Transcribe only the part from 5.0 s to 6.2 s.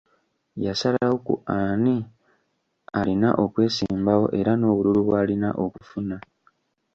bw’alina okufuna.